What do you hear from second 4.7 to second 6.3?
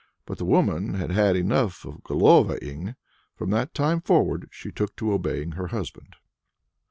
took to obeying her husband.